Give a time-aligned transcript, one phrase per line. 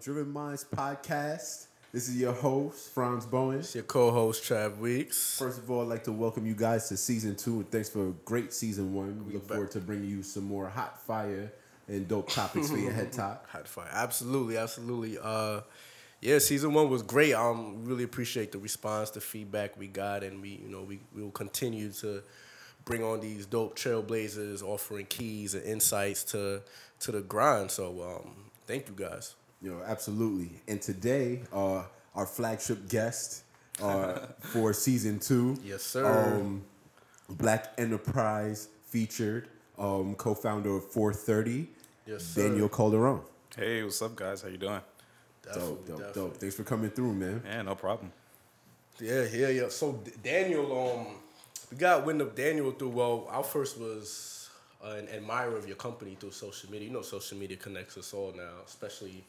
[0.00, 1.66] Driven Minds podcast.
[1.92, 3.58] This is your host, Franz Bowen.
[3.58, 5.38] It's your co-host Trav Weeks.
[5.38, 8.08] First of all, I'd like to welcome you guys to season two, and thanks for
[8.08, 9.26] a great season one.
[9.26, 9.56] We look back.
[9.56, 11.52] forward to bringing you some more hot fire
[11.86, 13.46] and dope topics for your head top.
[13.50, 15.18] Hot fire, absolutely, absolutely.
[15.20, 15.60] Uh,
[16.22, 17.34] yeah, season one was great.
[17.34, 21.22] Um, really appreciate the response, the feedback we got, and we, you know, we, we
[21.22, 22.22] will continue to
[22.86, 26.62] bring on these dope trailblazers, offering keys and insights to
[27.00, 27.70] to the grind.
[27.70, 29.34] So, um, thank you guys.
[29.62, 30.50] You know, absolutely.
[30.68, 31.82] And today, uh,
[32.14, 33.42] our flagship guest
[33.82, 36.04] uh, for season two, Yes, sir.
[36.06, 36.64] Um,
[37.28, 41.68] Black Enterprise featured um, co-founder of 430,
[42.06, 42.48] Yes, sir.
[42.48, 43.20] Daniel Calderon.
[43.56, 44.42] Hey, what's up, guys?
[44.42, 44.80] How you doing?
[45.44, 46.22] Definitely, Dope, dope, definitely.
[46.22, 46.36] dope.
[46.38, 47.42] Thanks for coming through, man.
[47.44, 48.12] Yeah, no problem.
[48.98, 49.68] Yeah, yeah, yeah.
[49.68, 51.06] So D- Daniel, um,
[51.70, 52.90] we got wind of Daniel through.
[52.90, 54.50] Well, our first was
[54.84, 56.88] uh, an admirer of your company through social media.
[56.88, 59.24] You know, social media connects us all now, especially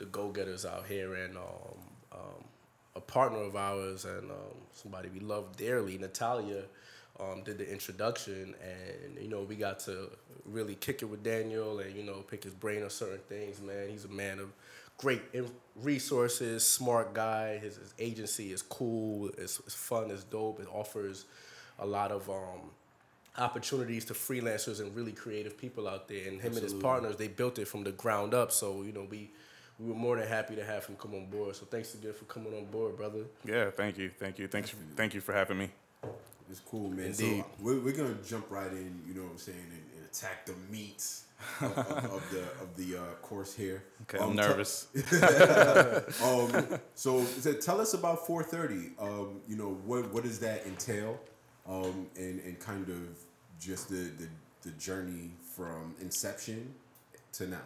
[0.00, 1.78] the go-getters out here, and um,
[2.12, 2.44] um,
[2.96, 6.62] a partner of ours and um, somebody we love dearly, Natalia.
[7.20, 10.08] Um, did the introduction, and you know we got to
[10.46, 13.60] really kick it with Daniel, and you know pick his brain on certain things.
[13.60, 14.50] Man, he's a man of
[15.00, 15.22] great
[15.76, 17.58] resources, smart guy.
[17.58, 20.60] His, his agency is cool, it's, it's fun, it's dope.
[20.60, 21.24] It offers
[21.78, 22.70] a lot of um,
[23.38, 26.28] opportunities to freelancers and really creative people out there.
[26.28, 28.52] And him and his partners, they built it from the ground up.
[28.52, 29.30] So you know we
[29.80, 31.56] we were more than happy to have him come on board.
[31.56, 33.24] So thanks again for coming on board, brother.
[33.44, 35.70] Yeah, thank you, thank you, thanks, thank you for having me.
[36.50, 37.06] It's cool, man.
[37.06, 37.44] Indeed.
[37.44, 39.02] So we're, we're gonna jump right in.
[39.06, 41.04] You know what I'm saying, and, and attack the meat
[41.60, 43.84] of, of, of the of the uh, course here.
[44.02, 44.88] Okay, Um, I'm te- nervous.
[46.22, 48.90] um, so, so tell us about 430.
[48.98, 51.20] Um, you know what what does that entail,
[51.68, 53.16] um, and and kind of
[53.60, 54.28] just the the,
[54.62, 56.74] the journey from inception
[57.34, 57.58] to now.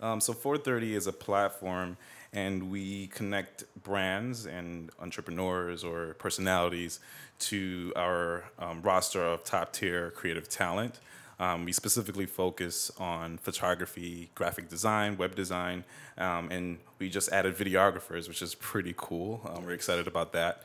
[0.00, 1.96] Um, so 430 is a platform,
[2.32, 7.00] and we connect brands and entrepreneurs or personalities
[7.38, 11.00] to our um, roster of top tier creative talent.
[11.40, 15.84] Um, we specifically focus on photography, graphic design, web design,
[16.18, 19.40] um, and we just added videographers, which is pretty cool.
[19.52, 20.62] Um, we're excited about that.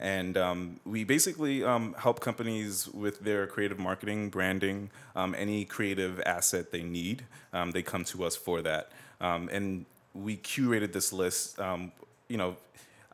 [0.00, 6.20] And um, we basically um, help companies with their creative marketing, branding, um, any creative
[6.26, 7.24] asset they need.
[7.52, 8.90] Um, they come to us for that.
[9.20, 11.60] Um, and we curated this list.
[11.60, 11.92] Um,
[12.28, 12.56] you know,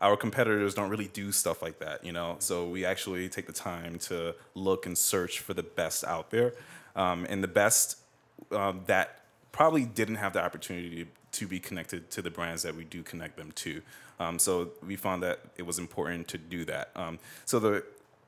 [0.01, 2.37] our competitors don't really do stuff like that, you know.
[2.41, 6.55] So we actually take the time to look and search for the best out there,
[6.97, 7.99] um, and the best
[8.51, 9.21] um, that
[9.53, 13.37] probably didn't have the opportunity to be connected to the brands that we do connect
[13.37, 13.83] them to.
[14.21, 16.91] Um, so we found that it was important to do that.
[16.95, 17.85] Um, so the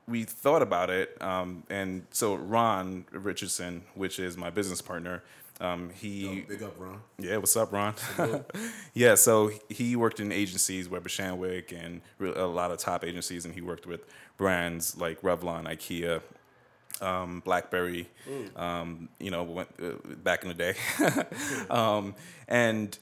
[0.07, 5.23] we thought about it, um, and so Ron Richardson, which is my business partner,
[5.59, 6.99] um, he Yo, big up, Ron.
[7.17, 7.95] yeah, what's up, Ron?
[8.93, 13.53] yeah, so he worked in agencies, Weber Shandwick, and a lot of top agencies, and
[13.53, 14.01] he worked with
[14.37, 16.21] brands like Revlon, IKEA,
[17.01, 18.09] um, BlackBerry,
[18.55, 20.75] um, you know, went, uh, back in the day.
[21.69, 22.15] um,
[22.47, 22.97] and,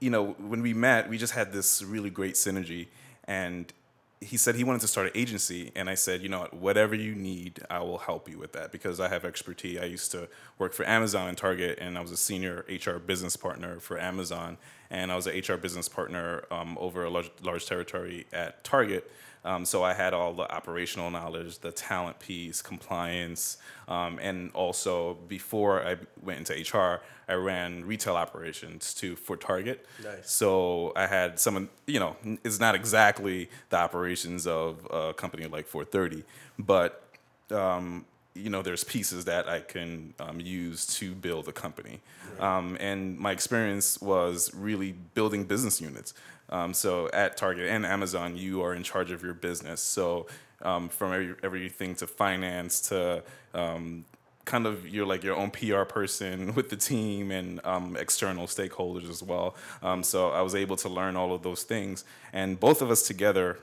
[0.00, 2.88] you know, when we met, we just had this really great synergy.
[3.24, 3.72] And
[4.20, 5.70] he said he wanted to start an agency.
[5.76, 8.72] And I said, you know what, whatever you need, I will help you with that
[8.72, 9.78] because I have expertise.
[9.78, 13.36] I used to work for Amazon and Target, and I was a senior HR business
[13.36, 14.58] partner for Amazon.
[14.90, 19.10] And I was an HR business partner um, over a large, large territory at Target.
[19.44, 25.14] Um, so I had all the operational knowledge, the talent piece, compliance, um, and also
[25.28, 29.86] before I went into HR, I ran retail operations too for Target.
[30.02, 30.30] Nice.
[30.30, 35.66] So I had some, you know, it's not exactly the operations of a company like
[35.66, 36.24] 430,
[36.58, 37.04] but
[37.50, 42.00] um, you know, there's pieces that I can um, use to build a company.
[42.40, 46.14] Um, and my experience was really building business units.
[46.50, 49.80] Um, so at Target and Amazon, you are in charge of your business.
[49.80, 50.26] So
[50.62, 53.22] um, from every, everything to finance to
[53.54, 54.04] um,
[54.44, 59.08] kind of you're like your own PR person with the team and um, external stakeholders
[59.08, 59.54] as well.
[59.82, 63.02] Um, so I was able to learn all of those things, and both of us
[63.02, 63.58] together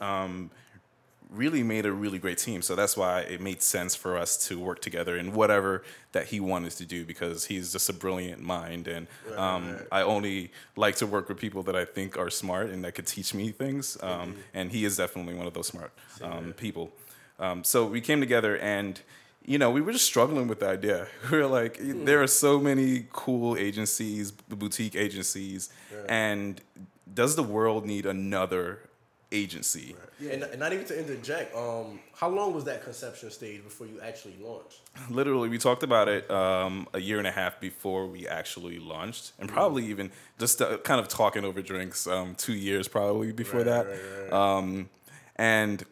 [0.00, 0.50] um,
[1.30, 2.62] really made a really great team.
[2.62, 5.82] So that's why it made sense for us to work together in whatever
[6.12, 9.06] that he wanted to do because he's just a brilliant mind, and
[9.36, 12.94] um, I only like to work with people that I think are smart and that
[12.94, 13.96] could teach me things.
[14.02, 15.92] Um, and he is definitely one of those smart
[16.22, 16.92] um, people.
[17.38, 19.00] Um, so we came together and.
[19.46, 21.06] You know, we were just struggling with the idea.
[21.30, 25.68] We were like, there are so many cool agencies, boutique agencies,
[26.08, 26.62] and
[27.12, 28.78] does the world need another
[29.34, 29.96] agency.
[30.20, 31.54] Yeah, and, not even to interject.
[31.54, 34.80] Um, how long was that conception stage before you actually launched?
[35.10, 39.32] Literally, we talked about it um, a year and a half before we actually launched,
[39.38, 42.06] and probably even just uh, kind of talking over drinks.
[42.06, 44.32] Um, two years probably before Right, that, right, right.
[44.32, 44.88] Um,
[45.36, 45.84] and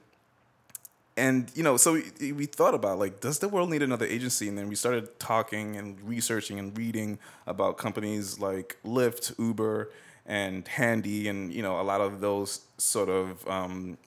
[1.17, 4.49] and you know, so we, we thought about like, does the world need another agency?
[4.49, 9.91] And then we started talking and researching and reading about companies like Lyft, Uber,
[10.33, 13.99] and Handy, and you know, a lot of those sort of um,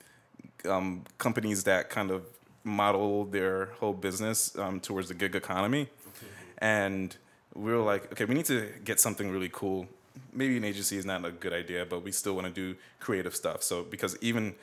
[0.68, 2.24] um, companies that kind of
[2.64, 5.88] model their whole business um, towards the gig economy.
[6.58, 7.16] And
[7.54, 9.86] we were like, okay, we need to get something really cool.
[10.32, 13.36] Maybe an agency is not a good idea, but we still want to do creative
[13.36, 13.62] stuff.
[13.62, 14.56] So because even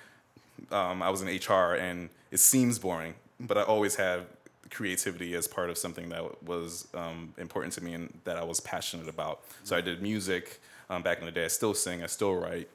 [0.69, 4.25] um, I was in HR and it seems boring, but I always had
[4.69, 8.59] creativity as part of something that was um, important to me and that I was
[8.59, 9.43] passionate about.
[9.63, 11.45] So I did music um, back in the day.
[11.45, 12.03] I still sing.
[12.03, 12.69] I still write,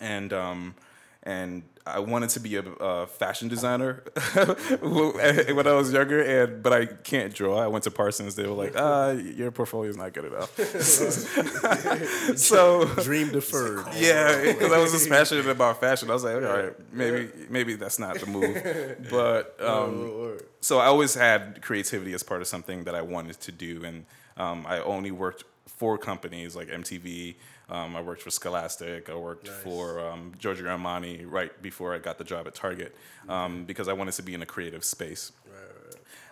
[0.00, 0.74] and um,
[1.22, 4.02] and I wanted to be a, a fashion designer
[4.80, 6.20] when I was younger.
[6.20, 7.58] And but I can't draw.
[7.58, 8.34] I went to Parsons.
[8.34, 10.56] They were like, "Ah, your portfolio is not good enough."
[12.36, 13.86] so Dream deferred.
[13.94, 16.10] yeah, because I was just passionate about fashion.
[16.10, 19.06] I was like, all right, maybe maybe that's not the move.
[19.08, 23.52] But um, so I always had creativity as part of something that I wanted to
[23.52, 24.06] do, and
[24.36, 27.34] um, I only worked for companies like MTV.
[27.68, 29.10] Um, I worked for Scholastic.
[29.10, 32.94] I worked for um, Giorgio Armani right before I got the job at Target
[33.28, 35.32] um, because I wanted to be in a creative space.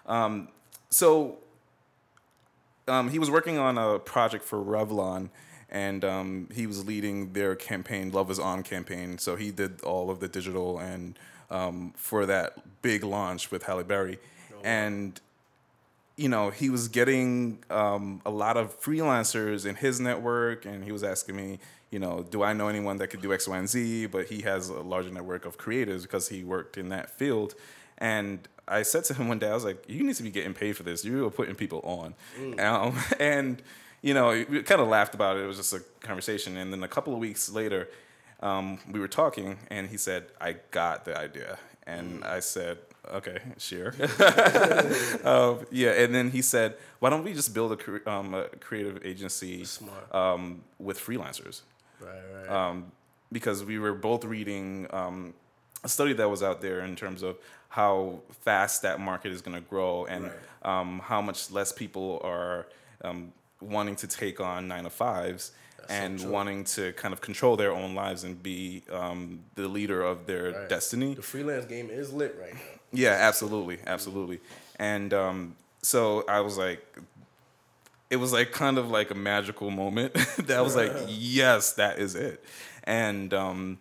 [0.06, 0.48] Um,
[0.90, 1.38] so
[2.86, 5.30] um, he was working on a project for Revlon,
[5.70, 9.18] and um, he was leading their campaign, Love Is On campaign.
[9.18, 11.18] So he did all of the digital and
[11.50, 14.18] um, for that big launch with Halle Berry,
[14.62, 15.20] and
[16.16, 20.92] you know he was getting um, a lot of freelancers in his network, and he
[20.92, 21.58] was asking me,
[21.90, 24.06] you know, do I know anyone that could do X, Y, and Z?
[24.06, 27.54] But he has a larger network of creators because he worked in that field,
[27.98, 30.54] and I said to him one day, I was like, "You need to be getting
[30.54, 31.04] paid for this.
[31.04, 32.14] You are putting people on,"
[32.58, 33.62] um, and
[34.02, 35.44] you know, we kind of laughed about it.
[35.44, 37.88] It was just a conversation, and then a couple of weeks later,
[38.40, 42.78] um, we were talking, and he said, "I got the idea," and I said,
[43.12, 43.94] "Okay, sure."
[45.24, 48.44] um, yeah, and then he said, "Why don't we just build a, cre- um, a
[48.60, 49.64] creative agency
[50.12, 51.62] um, with freelancers?"
[52.00, 52.48] Right, right.
[52.50, 52.92] um,
[53.32, 55.34] because we were both reading um,
[55.82, 57.36] a study that was out there in terms of
[57.68, 60.30] how fast that market is going to grow and
[60.62, 62.66] um, how much less people are
[63.02, 65.52] um, wanting to take on nine to fives
[65.88, 70.26] and wanting to kind of control their own lives and be um, the leader of
[70.26, 70.68] their Right.
[70.68, 71.14] destiny.
[71.14, 72.60] the freelance game is lit right now.
[72.94, 74.40] Yeah, absolutely, absolutely.
[74.78, 76.84] And um, so I was like,
[78.10, 81.98] it was like kind of like a magical moment that I was like, yes, that
[81.98, 82.44] is it.
[82.84, 83.78] And um,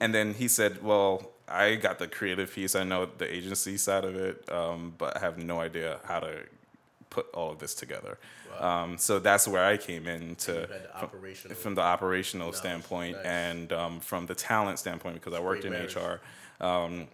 [0.00, 2.74] and then he said, well, I got the creative piece.
[2.74, 6.40] I know the agency side of it, um, but I have no idea how to
[7.10, 8.18] put all of this together.
[8.58, 13.16] Um, so that's where I came in to had the from- from the operational standpoint
[13.16, 13.26] nice.
[13.26, 15.94] and um, from the talent standpoint because I worked in marriage.
[15.94, 16.64] HR.
[16.64, 17.08] Um,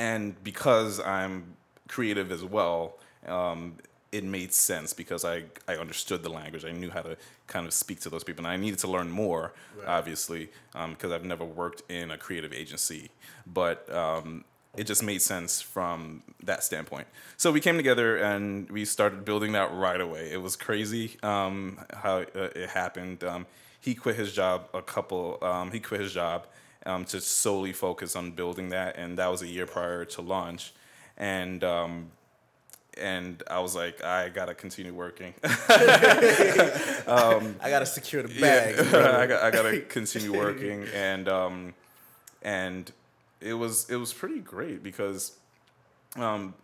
[0.00, 3.74] and because I'm creative as well, um,
[4.12, 6.64] it made sense because I, I understood the language.
[6.64, 9.10] I knew how to kind of speak to those people, and I needed to learn
[9.10, 9.52] more,
[9.86, 10.48] obviously,
[10.88, 13.10] because I've never worked in a creative agency.
[13.46, 17.06] But um, it just made sense from that standpoint.
[17.36, 20.32] So we came together and we started building that right away.
[20.32, 23.22] It was crazy um, how uh, it happened.
[23.22, 23.46] Um,
[23.80, 25.38] he quit his job a couple.
[25.42, 26.46] Um, he quit his job
[26.86, 30.72] um, to solely focus on building that, and that was a year prior to launch.
[31.16, 32.10] And um,
[32.98, 35.34] and I was like, I gotta continue working.
[35.42, 37.02] I
[37.60, 38.76] gotta secure the bag.
[38.76, 38.84] Yeah,
[39.18, 41.74] I got I gotta continue working, and um,
[42.42, 42.90] and
[43.40, 45.36] it was it was pretty great because,
[46.16, 46.54] um,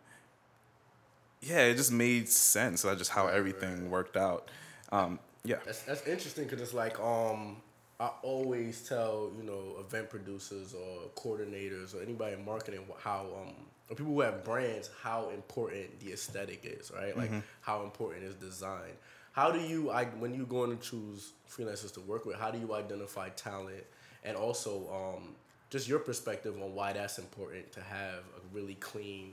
[1.41, 2.85] yeah, it just made sense.
[2.85, 4.51] Like just how everything worked out.
[4.93, 7.57] Um, yeah, That's that's interesting because it's like um
[7.99, 13.55] I always tell you know event producers or coordinators or anybody in marketing how um
[13.89, 18.35] or people who have brands how important the aesthetic is right like how important is
[18.35, 18.93] design.
[19.33, 22.37] How do you I when you're going to choose freelancers to work with?
[22.37, 23.85] How do you identify talent
[24.25, 25.35] and also um
[25.71, 29.33] just your perspective on why that's important to have a really clean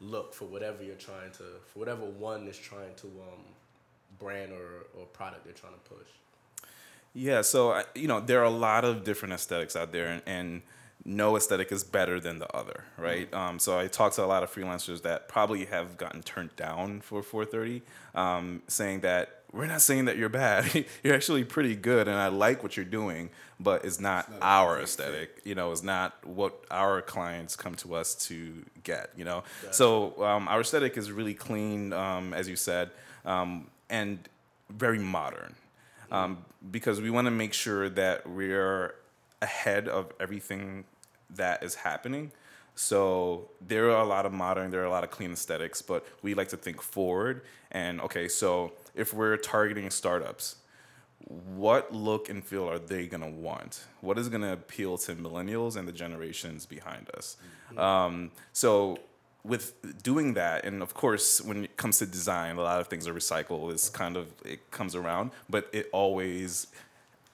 [0.00, 3.44] look for whatever you're trying to for whatever one is trying to um
[4.18, 6.08] brand or, or product they're trying to push.
[7.14, 10.62] Yeah, so you know there are a lot of different aesthetics out there, and, and
[11.04, 13.32] no aesthetic is better than the other, right?
[13.34, 17.00] Um, so I talked to a lot of freelancers that probably have gotten turned down
[17.00, 17.82] for 430,
[18.14, 20.86] um, saying that we're not saying that you're bad.
[21.02, 24.80] you're actually pretty good, and I like what you're doing, but it's not, not our
[24.80, 25.40] aesthetic.
[25.44, 29.10] You know, it's not what our clients come to us to get.
[29.16, 32.90] You know, so um, our aesthetic is really clean, um, as you said,
[33.24, 34.20] um, and
[34.70, 35.54] very modern,
[36.12, 38.94] um, because we want to make sure that we're
[39.40, 40.84] ahead of everything
[41.30, 42.30] that is happening.
[42.74, 46.06] So there are a lot of modern, there are a lot of clean aesthetics, but
[46.22, 47.42] we like to think forward.
[47.70, 50.56] And okay, so if we're targeting startups,
[51.56, 53.84] what look and feel are they gonna want?
[54.00, 57.36] What is gonna appeal to millennials and the generations behind us?
[57.76, 58.98] Um, so
[59.44, 63.08] with doing that, and of course, when it comes to design, a lot of things
[63.08, 63.72] are recycled.
[63.72, 66.68] It's kind of it comes around, but it always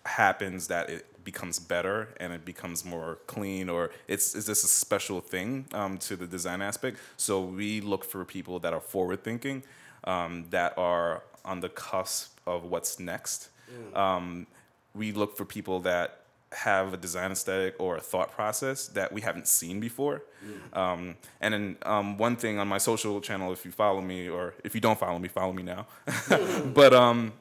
[0.04, 4.68] happens that it becomes better and it becomes more clean or it's, it's just a
[4.68, 9.22] special thing um, to the design aspect so we look for people that are forward
[9.22, 9.62] thinking
[10.04, 13.50] um, that are on the cusp of what's next
[13.94, 14.46] um,
[14.94, 19.20] we look for people that have a design aesthetic or a thought process that we
[19.20, 20.22] haven't seen before.
[20.72, 24.54] Um, and then um, one thing on my social channel, if you follow me or
[24.64, 25.86] if you don't follow me, follow me now.
[26.74, 27.32] but um,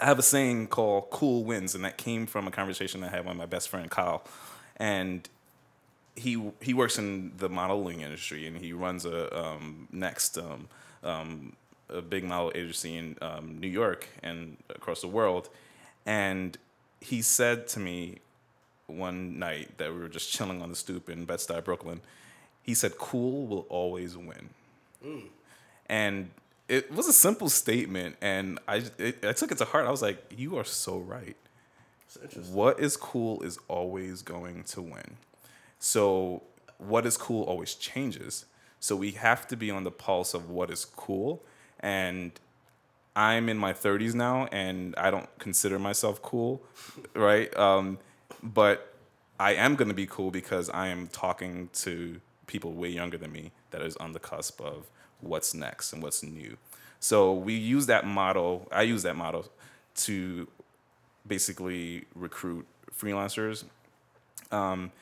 [0.00, 3.26] I have a saying called "cool wins," and that came from a conversation I had
[3.26, 4.24] with my best friend Kyle,
[4.76, 5.28] and
[6.16, 10.68] he he works in the modeling industry and he runs a um, next um,
[11.02, 11.54] um,
[11.88, 15.48] a big model agency in um, New York and across the world,
[16.06, 16.56] and
[17.00, 18.18] he said to me
[18.90, 22.00] one night that we were just chilling on the stoop in Bed Stuy, Brooklyn.
[22.62, 24.50] He said, "Cool will always win,"
[25.88, 26.30] and
[26.68, 29.86] it was a simple statement, and I it, I took it to heart.
[29.86, 31.36] I was like, "You are so right."
[32.52, 35.16] What is cool is always going to win.
[35.78, 36.42] So
[36.78, 38.46] what is cool always changes.
[38.80, 41.42] So we have to be on the pulse of what is cool.
[41.78, 42.32] And
[43.14, 46.62] I'm in my 30s now, and I don't consider myself cool,
[47.14, 47.54] right?
[47.56, 47.98] Um,
[48.42, 48.94] but
[49.38, 53.32] I am going to be cool because I am talking to people way younger than
[53.32, 56.56] me that is on the cusp of what's next and what's new.
[56.98, 58.68] So we use that model.
[58.70, 59.46] I use that model
[59.96, 60.48] to
[61.26, 63.64] basically recruit freelancers.
[64.50, 64.92] Um,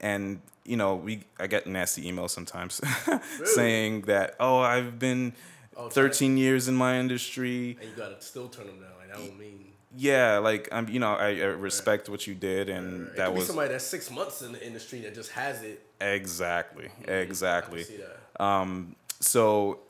[0.00, 2.80] and you know, we I get nasty emails sometimes
[3.44, 5.34] saying that oh I've been
[5.76, 7.76] Oh, 13 years in my industry.
[7.80, 8.92] And you gotta still turn them down.
[8.98, 9.72] Like that don't mean.
[9.96, 13.32] Yeah, like I'm you know I, I respect what you did and It that could
[13.34, 15.82] be was somebody that's six months in the industry that just has it.
[16.00, 17.82] exactly I exactly.
[17.84, 18.42] that.
[18.42, 19.80] Um, so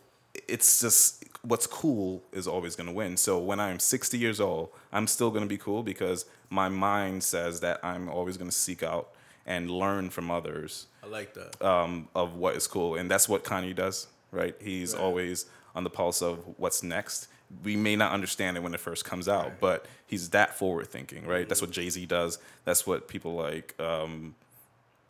[0.48, 3.16] it's just what's cool is always going to win.
[3.16, 7.22] So when I'm 60 years old, I'm still going to be cool because my mind
[7.24, 9.10] says that I'm always going to seek out
[9.46, 11.64] and learn from others I like that.
[11.64, 14.54] um, of what is cool, and that's what Kanye does, right?
[14.60, 15.02] He's Right.
[15.02, 17.28] always on the pulse of what's next.
[17.64, 21.26] We may not understand it when it first comes out, but he's that forward thinking,
[21.26, 21.48] right?
[21.48, 22.38] That's what Jay Z does.
[22.64, 24.34] That's what people like um,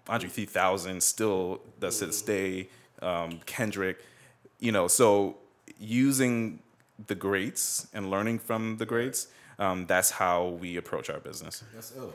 [0.09, 2.69] Andre 3000 still does to this day.
[3.02, 3.99] Um, Kendrick,
[4.61, 5.37] you know, so
[5.78, 6.61] using
[7.07, 9.28] the greats and learning from the greats,
[9.59, 11.62] um, that's how we approach our business.
[11.75, 12.12] That's ill.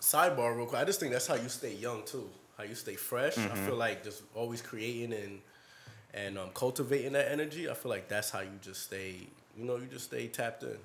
[0.00, 0.80] Sidebar, real quick.
[0.80, 2.28] I just think that's how you stay young too.
[2.58, 3.38] How you stay fresh.
[3.38, 3.66] I Mm-hmm.
[3.66, 5.40] feel like just always creating and
[6.14, 7.70] and um, cultivating that energy.
[7.70, 9.28] I feel like that's how you just stay.
[9.56, 10.76] You know, you just stay tapped in.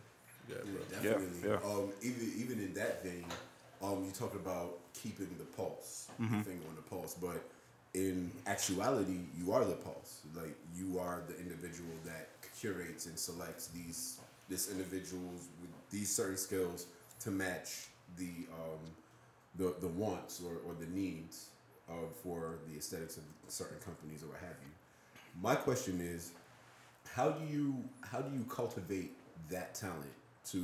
[0.49, 0.81] Yeah, bro.
[1.01, 1.49] Definitely.
[1.49, 1.55] yeah.
[1.65, 3.25] Um, even even in that vein,
[3.81, 6.39] um, you talk about keeping the pulse, Mm-hmm.
[6.39, 7.43] the finger on the pulse, but
[7.93, 10.21] in actuality, you are the pulse.
[10.35, 14.19] Like you are the individual that curates and selects these
[14.49, 16.85] this individuals with these certain skills
[17.21, 18.79] to match the um,
[19.57, 21.47] the the wants or, or the needs
[21.89, 24.71] of for the aesthetics of certain companies or what have you.
[25.41, 26.31] My question is,
[27.17, 29.11] how do you how do you cultivate
[29.49, 30.13] that talent
[30.45, 30.63] to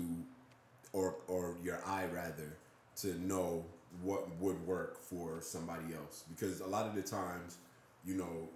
[0.93, 2.55] or or your eye rather
[2.95, 3.65] to know
[4.03, 6.25] what would work for somebody else?
[6.29, 7.57] Because a lot of the times
[8.05, 8.47] you know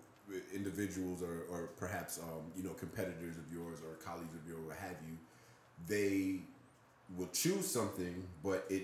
[0.53, 4.77] individuals or, or perhaps um, you know competitors of yours or colleagues of yours what
[4.77, 5.17] have you
[5.87, 6.41] they
[7.17, 8.83] will choose something but it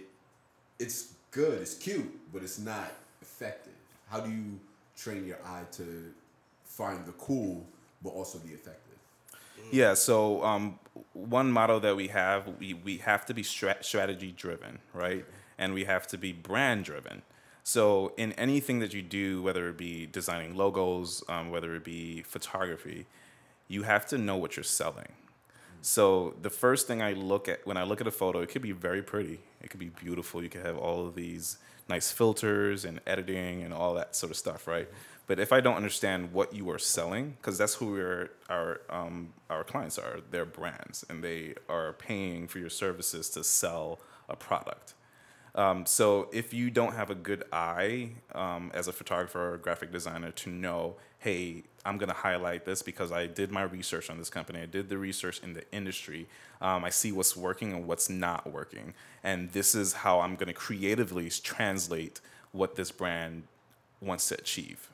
[0.80, 2.92] it's good it's cute but it's not
[3.22, 3.74] effective.
[4.10, 4.60] How do you
[4.98, 6.12] train your eye to
[6.66, 7.64] find the cool
[8.04, 8.83] but also the effective
[9.72, 10.80] Yeah, so um,
[11.14, 15.26] one motto that we have, we, we have to be stra- strategy driven, right?
[15.58, 17.24] And we have to be brand driven.
[17.64, 22.22] So in anything that you do, whether it be designing logos, um, whether it be
[22.24, 23.06] photography,
[23.68, 25.14] you have to know what you're selling.
[25.82, 28.62] So the first thing I look at when I look at a photo, it could
[28.62, 30.42] be very pretty, it could be beautiful.
[30.44, 31.58] You could have all of these
[31.90, 34.88] nice filters and editing and all that sort of stuff, right?
[35.26, 39.34] But if I don't understand what you are selling, because that's who we're, our um,
[39.50, 44.36] our clients are, they're brands, and they are paying for your services to sell a
[44.36, 44.94] product.
[45.56, 49.92] Um, so if you don't have a good eye um, as a photographer or graphic
[49.92, 54.30] designer to know, hey, I'm gonna highlight this because I did my research on this
[54.30, 54.62] company.
[54.62, 56.28] I did the research in the industry.
[56.60, 60.54] Um, I see what's working and what's not working, and this is how I'm gonna
[60.54, 62.20] creatively translate
[62.52, 63.44] what this brand
[64.02, 64.90] wants to achieve.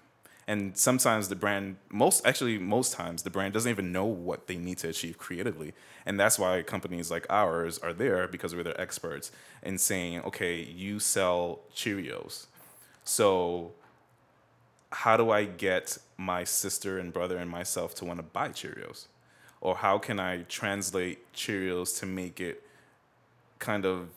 [0.50, 4.58] And sometimes the brand, most actually most times the brand doesn't even know what they
[4.58, 5.74] need to achieve creatively,
[6.08, 10.60] and that's why companies like ours are there because we're their experts in saying, okay,
[10.64, 12.48] you sell Cheerios,
[13.04, 13.74] so
[14.92, 19.06] how do I get my sister and brother and myself to want to buy Cheerios?
[19.62, 22.64] Or how can I translate Cheerios to make it
[23.60, 24.08] kind of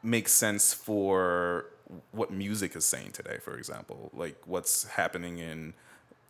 [0.00, 1.66] make sense for
[2.12, 5.74] what music is saying today, for example, like what's happening in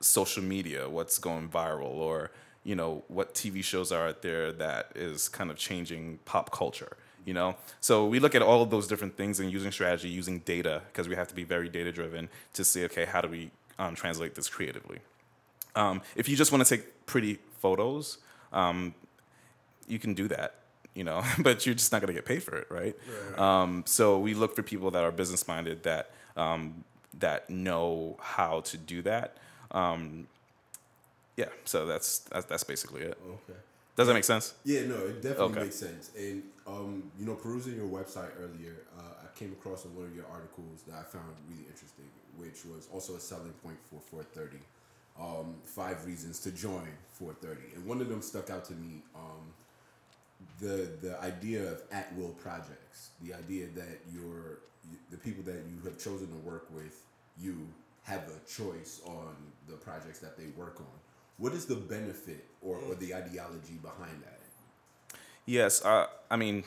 [0.01, 2.31] social media, what's going viral, or
[2.65, 6.97] you know what TV shows are out there that is kind of changing pop culture.
[7.27, 10.39] You know, so we look at all of those different things and using strategy, using
[10.41, 13.51] data, because we have to be very data driven to see, okay, how do we
[13.79, 15.01] um, translate this creatively?
[15.77, 18.19] Um, if you just want to take pretty photos,
[18.55, 18.95] um,
[19.87, 20.60] you can do that
[20.95, 22.97] you know, but you're just not gonna get paid for it, right?
[23.31, 23.39] right.
[23.39, 26.85] Um, so we look for people that are business minded that um,
[27.19, 29.37] that know how to do that.
[29.71, 30.27] Um,
[31.37, 33.19] yeah, so that's, that's that's basically it.
[33.27, 33.59] Okay.
[33.97, 34.55] Does that make sense?
[34.65, 35.61] Yeah, no, it definitely okay.
[35.65, 36.11] makes sense.
[36.19, 40.27] And um, you know, perusing your website earlier, uh, I came across one of your
[40.33, 44.59] articles that I found really interesting, which was also a selling point for 430.
[45.21, 49.03] Um, five reasons to join 430, and one of them stuck out to me.
[49.15, 49.53] Um,
[50.61, 54.61] the the idea of at will projects, the idea that your
[55.11, 57.03] the people that you have chosen to work with,
[57.41, 57.67] you
[58.05, 59.35] have a choice on
[59.69, 60.87] the projects that they work on.
[61.39, 64.41] What is the benefit or, or the ideology behind that?
[65.47, 66.65] Yes, uh, I mean,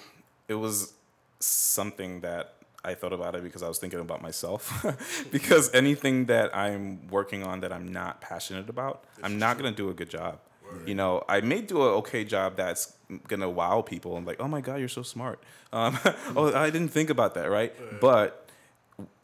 [0.48, 0.94] it was
[1.40, 4.86] something that I thought about it because I was thinking about myself.
[5.32, 9.76] because anything that I'm working on that I'm not passionate about, I'm not going to
[9.76, 10.40] do a good job.
[10.86, 12.94] You know, I may do an okay job that's
[13.28, 15.42] gonna wow people and like, oh my god, you're so smart.
[15.72, 15.98] Um,
[16.36, 17.74] oh, I didn't think about that, right?
[17.80, 18.00] right?
[18.00, 18.50] But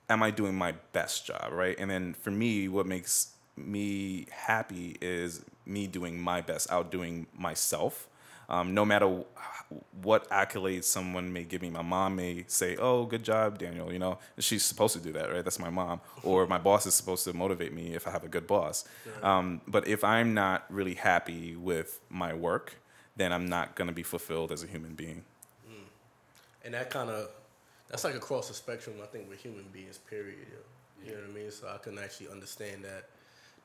[0.10, 1.76] am I doing my best job, right?
[1.78, 8.09] And then for me, what makes me happy is me doing my best, outdoing myself.
[8.50, 9.24] Um, no matter
[10.02, 14.00] what accolades someone may give me, my mom may say, "Oh, good job, Daniel." You
[14.00, 15.44] know, she's supposed to do that, right?
[15.44, 16.02] That's my mom.
[16.24, 18.86] Or my boss is supposed to motivate me if I have a good boss.
[19.22, 22.76] Um, but if I'm not really happy with my work,
[23.16, 25.24] then I'm not gonna be fulfilled as a human being.
[25.70, 25.88] Mm.
[26.66, 27.30] And that kind of
[27.90, 28.96] that's like across the spectrum.
[29.02, 30.48] I think with human beings, period.
[31.06, 31.52] You know what I mean?
[31.52, 33.10] So I can actually understand that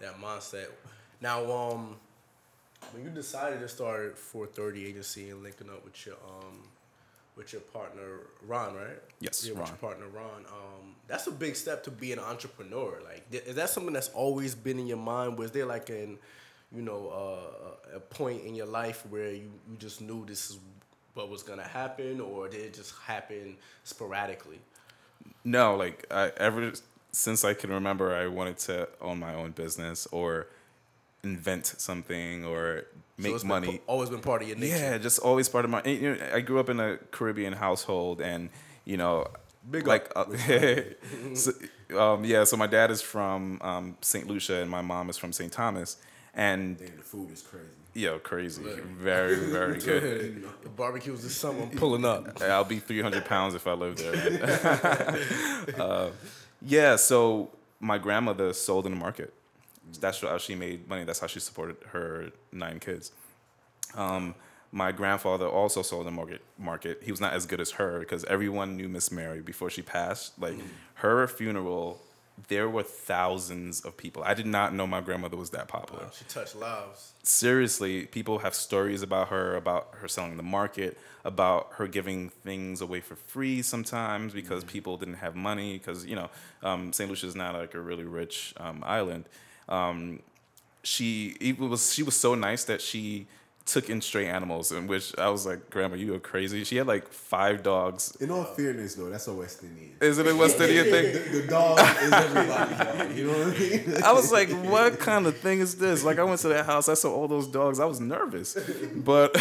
[0.01, 0.66] that mindset.
[1.20, 1.97] Now, um,
[2.92, 6.68] when you decided to start 430 agency and linking up with your um
[7.37, 9.01] with your partner Ron, right?
[9.20, 9.61] Yes, yeah, Ron.
[9.62, 10.44] with your partner Ron.
[10.47, 13.01] Um, that's a big step to be an entrepreneur.
[13.05, 15.38] Like, is that something that's always been in your mind?
[15.38, 16.18] Was there like an,
[16.75, 20.59] you know, uh, a point in your life where you, you just knew this is
[21.14, 24.61] what was gonna happen, or did it just happen sporadically?
[25.44, 26.73] No, like I, ever
[27.12, 30.49] since I can remember, I wanted to own my own business or
[31.24, 32.84] invent something or
[33.16, 33.66] make so money.
[33.68, 34.76] Been, always been part of your nature.
[34.76, 35.82] Yeah, just always part of my.
[35.84, 38.50] You know, I grew up in a Caribbean household, and
[38.84, 39.28] you know,
[39.70, 40.26] Big like uh,
[41.34, 41.52] so,
[41.98, 42.44] um, yeah.
[42.44, 45.96] So my dad is from um, Saint Lucia, and my mom is from Saint Thomas,
[46.34, 47.68] and Damn, the food is crazy.
[47.94, 50.46] Yo, crazy, very, very good.
[50.62, 52.42] the barbecues this summer, I'm pulling up.
[52.42, 55.80] I'll be 300 pounds if I live there.
[55.80, 56.10] uh,
[56.60, 59.32] yeah, so my grandmother sold in the market
[60.01, 61.05] that's how she made money.
[61.05, 63.12] That's how she supported her nine kids.
[63.94, 64.35] Um,
[64.73, 66.42] my grandfather also sold the market.
[66.59, 67.01] Market.
[67.03, 70.38] He was not as good as her because everyone knew Miss Mary before she passed.
[70.40, 70.64] Like mm.
[70.94, 72.01] her funeral,
[72.49, 74.25] there were thousands of people.
[74.25, 76.05] I did not know my grandmother was that popular.
[76.05, 77.12] Wow, she touched lives.
[77.23, 82.81] Seriously, people have stories about her, about her selling the market, about her giving things
[82.81, 85.75] away for free sometimes because mm people didn't have money.
[85.75, 86.31] Because you know,
[86.64, 87.09] um, St.
[87.09, 89.27] Lucia is not like a really rich um, island
[89.68, 90.20] um,
[90.83, 93.27] she it was she was so nice that she
[93.66, 96.87] took in stray animals, in which I was like, "Grandma, you are crazy." She had
[96.87, 98.16] like five dogs.
[98.20, 99.92] In all fairness, though, that's a West Indian.
[100.00, 101.12] Is it a West Indian thing?
[101.12, 103.16] the, the, dog is everybody's dog.
[103.16, 104.03] You know what I mean?
[104.05, 106.88] I was like, "What kind of thing is this?" Like, I went to that house,
[106.88, 107.81] I saw all those dogs.
[107.81, 108.57] I was nervous,
[108.94, 109.35] but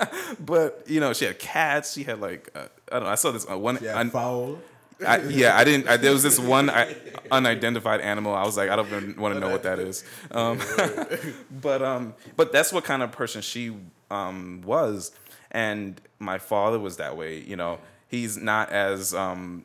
[0.40, 1.92] but you know, she had cats.
[1.92, 3.10] She had like uh, I don't know.
[3.10, 3.78] I saw this uh, one.
[3.78, 4.58] She had fowl.
[5.04, 5.88] I, yeah, I didn't.
[5.88, 6.96] I, there was this one I,
[7.30, 8.34] unidentified animal.
[8.34, 10.04] I was like, I don't even want to know what that is.
[10.30, 10.58] Um,
[11.60, 13.76] but um, but that's what kind of person she
[14.10, 15.12] um, was,
[15.50, 17.40] and my father was that way.
[17.40, 17.78] You know,
[18.08, 19.64] he's not as um,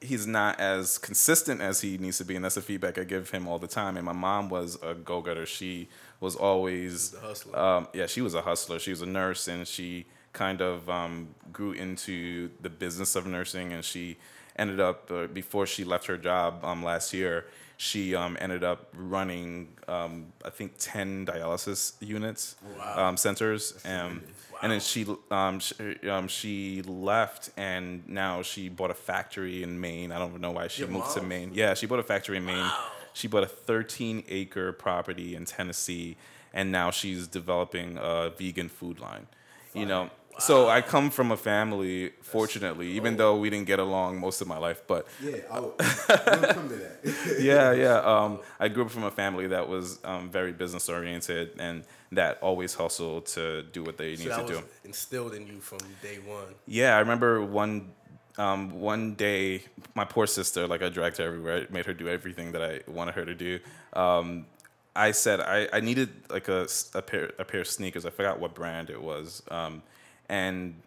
[0.00, 3.30] he's not as consistent as he needs to be, and that's the feedback I give
[3.30, 3.96] him all the time.
[3.96, 5.46] And my mom was a go getter.
[5.46, 5.88] She
[6.20, 7.58] was always a hustler.
[7.58, 8.78] Um, yeah, she was a hustler.
[8.78, 10.06] She was a nurse, and she
[10.38, 13.72] kind of um, grew into the business of nursing.
[13.72, 14.16] And she
[14.56, 17.46] ended up uh, before she left her job um, last year.
[17.80, 22.56] She um, ended up running, um, I think, ten dialysis units,
[22.96, 24.24] um, centers, um,
[24.60, 25.74] and then she um, she,
[26.10, 30.10] um, she left, and now she bought a factory in Maine.
[30.10, 31.22] I don't know why she Your moved to?
[31.22, 31.52] Maine.
[31.54, 32.68] Yeah, she bought a factory in Maine.
[33.12, 36.16] She bought a 13 acre property in Tennessee,
[36.52, 39.28] and now she's developing a vegan food line.
[39.72, 44.20] You know, so I come from a family, fortunately, even though we didn't get along
[44.20, 47.38] most of my life, but Yeah, I'll, we'll come to that.
[47.40, 47.98] yeah, yeah.
[48.00, 52.38] Um, I grew up from a family that was um, very business oriented and that
[52.40, 54.64] always hustled to do what they So need to was do.
[54.84, 56.54] instilled in you from day one.
[56.66, 57.90] Yeah, I remember one
[58.38, 59.62] um, one day,
[59.96, 62.80] my poor sister, like I dragged her everywhere, I made her do everything that I
[62.88, 63.58] wanted her to do.
[63.94, 64.46] Um,
[64.94, 68.06] I said I, I needed like a, a pair a pair of sneakers.
[68.06, 69.82] I forgot what brand it was, um,
[70.28, 70.80] and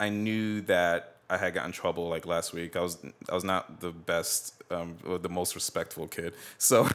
[0.00, 2.76] I knew that I had gotten trouble like last week.
[2.76, 2.98] I was
[3.30, 6.88] I was not the best um, or the most respectful kid, so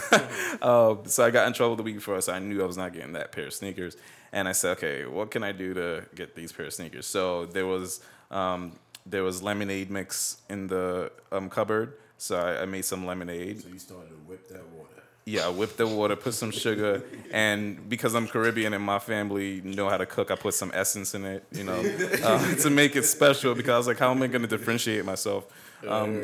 [0.61, 2.19] uh, so I got in trouble the week before.
[2.21, 3.95] So I knew I was not getting that pair of sneakers,
[4.31, 7.05] and I said, okay, what can I do to get these pair of sneakers?
[7.05, 8.01] So there was
[8.31, 8.73] um,
[9.05, 13.61] there was lemonade mix in the um, cupboard, so I, I made some lemonade.
[13.61, 15.03] So you started to whip that water.
[15.25, 19.61] Yeah, I whipped the water, put some sugar, and because I'm Caribbean and my family
[19.63, 21.81] know how to cook, I put some essence in it, you know,
[22.23, 23.55] uh, to make it special.
[23.55, 25.45] Because I was like, how am I going to differentiate myself?
[25.87, 26.23] Um,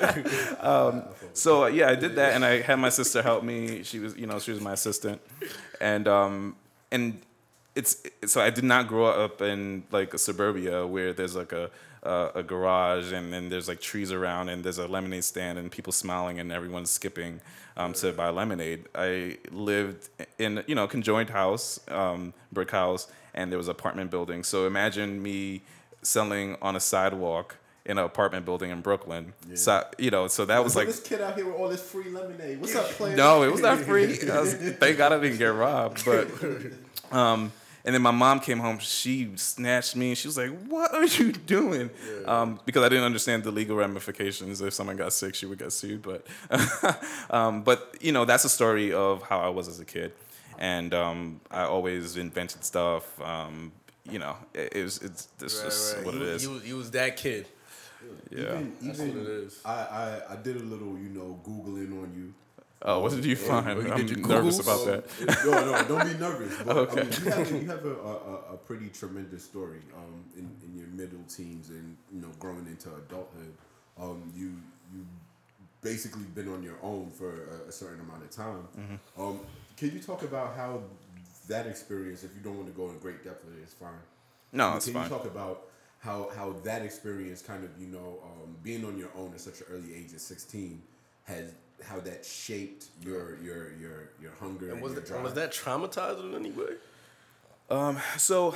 [0.60, 3.82] um, so yeah, I did that, and I had my sister help me.
[3.84, 5.22] She was, you know, she was my assistant,
[5.80, 6.56] and um,
[6.92, 7.22] and
[7.74, 11.70] it's so I did not grow up in like a suburbia where there's like a
[12.06, 15.70] a, a garage and then there's like trees around and there's a lemonade stand and
[15.70, 17.40] people smiling and everyone's skipping
[17.76, 18.84] um, to buy lemonade.
[18.94, 23.72] I lived in you know a conjoined house, um, brick house, and there was an
[23.72, 24.42] apartment building.
[24.44, 25.62] So imagine me
[26.02, 29.32] selling on a sidewalk in an apartment building in Brooklyn.
[29.54, 31.82] So you know, so that was So like this kid out here with all this
[31.82, 32.60] free lemonade.
[32.60, 33.16] What's up, player?
[33.16, 34.06] no, it was not free.
[34.26, 36.04] Was, thank God I didn't get robbed.
[36.04, 36.28] But
[37.12, 37.52] um,
[37.86, 38.78] and then my mom came home.
[38.80, 40.08] She snatched me.
[40.08, 41.88] And she was like, "What are you doing?"
[42.26, 44.60] Um, because I didn't understand the legal ramifications.
[44.60, 46.02] If someone got sick, she would get sued.
[46.02, 46.26] But
[47.30, 50.12] um, but you know, that's a story of how I was as a kid,
[50.58, 53.20] and um, I always invented stuff.
[53.22, 53.70] Um,
[54.10, 56.42] you know, it, it was it's, it's just what you, it is.
[56.44, 57.46] You, you was that kid.
[58.30, 58.38] yeah.
[58.40, 59.60] Even, That's even what it is.
[59.64, 62.34] I, I, I did a little, you know, googling on you.
[62.82, 63.82] Oh, what did you find?
[63.82, 65.44] you I'm nervous about that.
[65.46, 66.54] no, no, don't be nervous.
[66.62, 67.00] But, Okay.
[67.00, 70.78] I mean, you have, you have a, a, a pretty tremendous story um, in, in
[70.78, 73.54] your middle teens and you know growing into adulthood.
[73.98, 74.56] Um, you
[74.94, 75.06] you
[75.80, 78.68] basically been on your own for a, a certain amount of time.
[78.78, 79.22] Mm-hmm.
[79.22, 79.40] Um,
[79.76, 80.82] can you talk about how
[81.48, 82.24] that experience?
[82.24, 83.90] If you don't want to go in great depth with it, it's fine.
[84.52, 85.62] No, Can it's you talk about
[86.00, 89.60] how how that experience kind of you know um, being on your own at such
[89.60, 90.82] an early age at sixteen
[91.24, 91.52] has
[91.84, 95.22] how that shaped your your your your hunger And was, your that, drive?
[95.22, 96.74] was that traumatizing in any way?
[97.68, 98.54] Um, so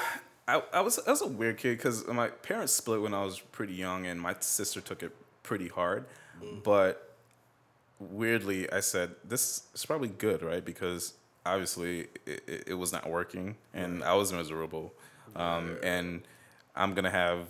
[0.49, 3.41] I, I was I was a weird kid because my parents split when I was
[3.41, 6.05] pretty young, and my sister took it pretty hard.
[6.65, 7.15] But
[7.99, 10.65] weirdly, I said this is probably good, right?
[10.65, 14.93] Because obviously it, it, it was not working, and I was miserable,
[15.37, 16.23] um, and
[16.75, 17.47] I'm gonna have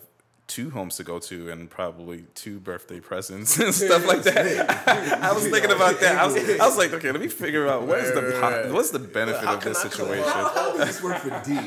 [0.51, 5.23] two homes to go to and probably two birthday presents and stuff like that.
[5.23, 6.19] I was thinking about that.
[6.19, 8.99] I was, I was like, okay, let me figure out what is the what's the
[8.99, 10.25] benefit of this situation.
[10.25, 11.59] How does this work for D?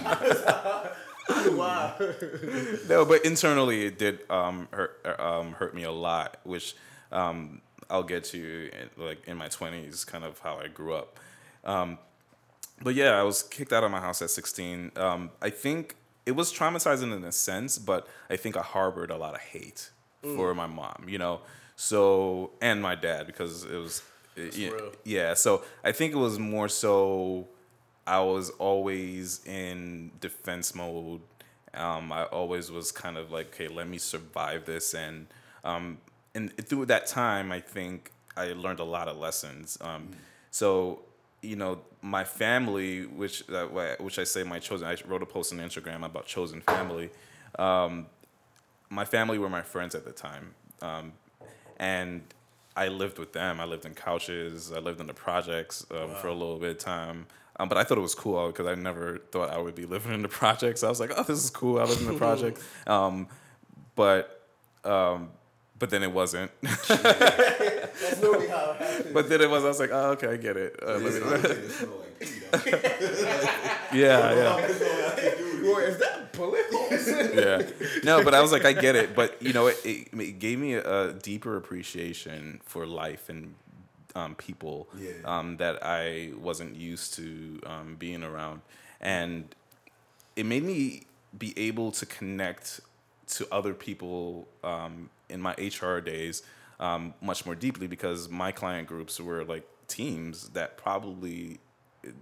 [1.56, 1.96] Wow.
[2.90, 6.76] no, but internally it did um, hurt um, hurt me a lot, which
[7.12, 11.20] um, I'll get to like in my twenties, kind of how I grew up.
[11.64, 11.98] Um,
[12.82, 14.92] but yeah, I was kicked out of my house at sixteen.
[14.98, 19.18] Um, I think it was traumatizing in a sense, but I think I harbored a
[19.18, 19.90] lot of hate
[20.22, 21.42] for my mom, you know.
[21.76, 24.02] So and my dad because it was
[24.36, 24.72] yeah,
[25.04, 25.34] yeah.
[25.34, 27.48] So I think it was more so
[28.06, 31.22] I was always in defense mode.
[31.74, 35.28] Um, I always was kind of like, okay, let me survive this, and
[35.64, 35.98] um,
[36.36, 39.78] and through that time, I think I learned a lot of lessons.
[39.82, 40.10] Um,
[40.52, 41.02] so
[41.44, 45.26] you know, my family, which uh, wh- which I say my chosen, I wrote a
[45.26, 47.10] post on Instagram about chosen family.
[47.60, 48.08] Um,
[48.90, 50.56] my family were my friends at the time.
[50.82, 51.14] Um,
[51.78, 52.22] and
[52.76, 53.60] I lived with them.
[53.60, 54.72] I lived in couches.
[54.72, 57.28] I lived in the projects um, for a little bit of time.
[57.60, 60.14] Um, but I thought it was cool because I never thought I would be living
[60.14, 60.84] in the projects.
[60.84, 61.80] I was like, oh, this is cool.
[61.80, 62.60] I live in the project.
[62.88, 63.28] Um,
[63.96, 64.48] but
[64.84, 65.30] um,
[65.80, 66.52] but then it wasn't.
[66.62, 66.90] That's
[68.22, 69.14] literally how it happened.
[69.14, 69.64] but then it was.
[69.64, 70.80] I was like, oh, okay, I get it.
[70.82, 72.58] Uh, let me- like it smell like pee, though.
[73.94, 74.34] yeah, yeah.
[74.68, 75.64] That's all I can do.
[75.74, 77.08] Boy, is that bullet holes?
[77.36, 77.62] yeah.
[78.04, 79.16] No, but I was like, I get it.
[79.16, 83.56] But you know, it, it, it gave me a deeper appreciation for life and
[84.16, 85.12] um, people Yeah.
[85.26, 88.62] um, that I wasn't used to um, being around,
[89.02, 89.54] and
[90.36, 91.04] it made me
[91.38, 92.80] be able to connect
[93.38, 96.44] to other people um, in my HR days
[96.80, 101.60] um, much more deeply because my client groups were like teams that probably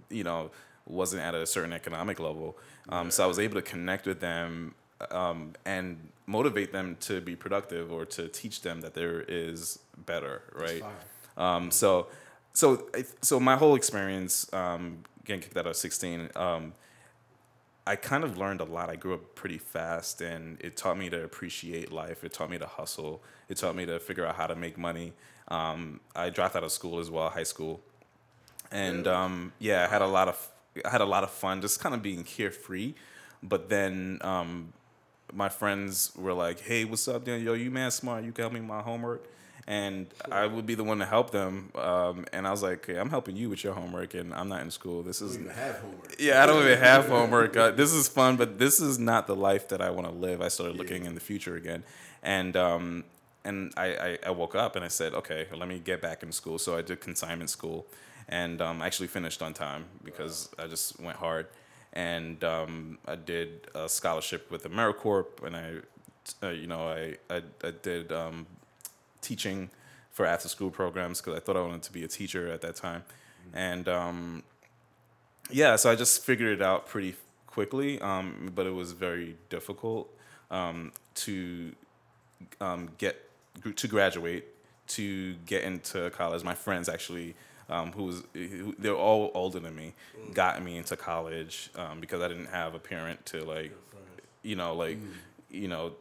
[0.08, 0.50] you know
[0.86, 2.56] wasn't at a certain economic level.
[2.88, 4.74] Um, so i was able to connect with them
[5.10, 10.42] um, and motivate them to be productive or to teach them that there is better
[10.54, 10.82] right?
[11.36, 12.08] um, so
[12.52, 12.88] so
[13.20, 16.72] so my whole experience um, getting kicked out at 16 um,
[17.86, 18.90] I kind of learned a lot.
[18.90, 22.22] I grew up pretty fast, and it taught me to appreciate life.
[22.22, 23.22] It taught me to hustle.
[23.48, 25.12] It taught me to figure out how to make money.
[25.48, 27.80] Um, I dropped out of school as well, high school,
[28.70, 30.48] and um, yeah, I had a lot of
[30.84, 32.94] I had a lot of fun, just kind of being carefree.
[33.42, 34.72] But then um,
[35.32, 37.42] my friends were like, "Hey, what's up, Dan?
[37.42, 38.24] Yo, you man smart.
[38.24, 39.26] You can help me with my homework."
[39.66, 41.70] And I would be the one to help them.
[41.76, 44.60] Um, and I was like, "Okay, I'm helping you with your homework, and I'm not
[44.62, 45.04] in school.
[45.04, 46.16] This is have homework.
[46.18, 47.56] yeah, I don't even have homework.
[47.56, 50.42] Uh, this is fun, but this is not the life that I want to live.
[50.42, 51.84] I started looking in the future again,
[52.24, 53.04] and um,
[53.44, 56.32] and I, I, I woke up and I said, okay, let me get back in
[56.32, 56.58] school.
[56.58, 57.86] So I did consignment school,
[58.28, 61.46] and um, I actually finished on time because I just went hard,
[61.92, 67.42] and um, I did a scholarship with AmeriCorps, and I, uh, you know, I I,
[67.62, 68.46] I did um,
[69.22, 69.70] teaching
[70.10, 72.76] for after school programs because I thought I wanted to be a teacher at that
[72.76, 73.04] time,
[73.54, 74.42] and um,
[75.50, 77.14] yeah, so I just figured it out pretty
[77.46, 80.10] quickly, um, but it was very difficult
[80.50, 81.72] um, to
[82.60, 83.28] um, get
[83.76, 84.44] to graduate,
[84.88, 86.42] to get into college.
[86.42, 87.34] My friends actually,
[87.68, 89.94] um, who was who, they're all older than me,
[90.32, 93.72] got me into college um, because I didn't have a parent to like,
[94.42, 94.98] you know, like,
[95.50, 95.92] you know,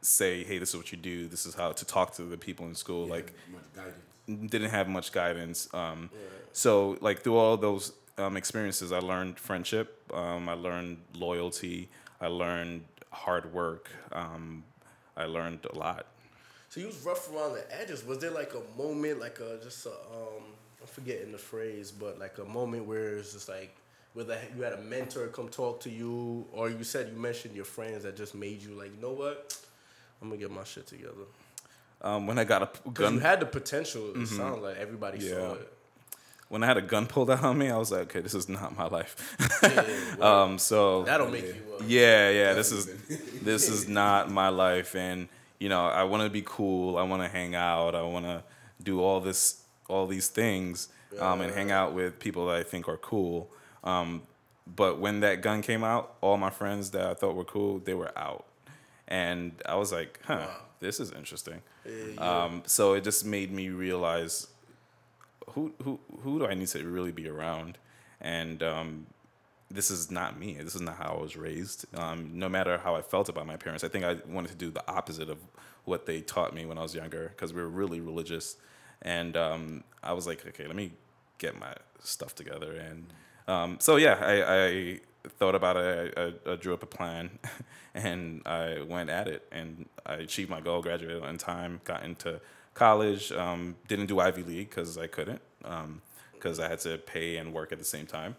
[0.00, 1.28] say, hey, this is what you do.
[1.28, 3.06] This is how to talk to the people in school.
[3.06, 3.84] Yeah, Like, much
[4.28, 5.72] didn't have much guidance.
[5.72, 6.10] Um,
[6.52, 10.02] So like through all those um, experiences, I learned friendship.
[10.12, 11.88] Um, I learned loyalty.
[12.20, 13.88] I learned hard work.
[14.12, 14.64] Um,
[15.16, 16.06] I learned a lot.
[16.68, 18.04] So you was rough around the edges.
[18.04, 20.44] Was there like a moment, like a just a um,
[20.80, 23.74] I'm forgetting the phrase, but like a moment where it's just like
[24.14, 27.64] whether you had a mentor come talk to you, or you said you mentioned your
[27.64, 29.56] friends that just made you like, you know what,
[30.20, 31.26] I'm gonna get my shit together.
[32.00, 34.12] Um, when I got a gun, you had the potential.
[34.20, 35.72] It sounded like everybody saw it.
[36.48, 38.48] when I had a gun pulled out on me, I was like, okay, this is
[38.48, 39.36] not my life.
[39.62, 39.84] Yeah,
[40.18, 41.54] yeah, um, so That'll make you.
[41.78, 42.86] Uh, yeah, yeah, this is
[43.42, 45.28] this is not my life, and
[45.58, 46.96] you know, I want to be cool.
[46.96, 47.94] I want to hang out.
[47.96, 48.42] I want to
[48.82, 50.88] do all this, all these things,
[51.20, 53.50] um, and hang out with people that I think are cool.
[53.82, 54.22] Um,
[54.66, 57.94] but when that gun came out, all my friends that I thought were cool, they
[57.94, 58.44] were out,
[59.08, 60.46] and I was like, huh,
[60.80, 61.62] this is interesting.
[61.84, 62.20] yeah.
[62.20, 64.46] Um, so it just made me realize
[65.50, 67.78] who who who do I need to really be around,
[68.20, 69.06] and um,
[69.70, 70.58] this is not me.
[70.60, 71.86] This is not how I was raised.
[71.96, 74.70] Um, no matter how I felt about my parents, I think I wanted to do
[74.70, 75.38] the opposite of
[75.84, 78.56] what they taught me when I was younger because we were really religious,
[79.00, 80.92] and um, I was like, okay, let me
[81.38, 83.06] get my stuff together, and
[83.46, 86.14] um, so yeah, I, I thought about it.
[86.16, 87.38] I, I, I drew up a plan,
[87.94, 90.82] and I went at it, and I achieved my goal.
[90.82, 91.80] Graduated on time.
[91.84, 92.40] Got into
[92.74, 93.32] college.
[93.32, 95.40] Um, didn't do Ivy League because I couldn't,
[96.32, 98.36] because I had to pay and work at the same time.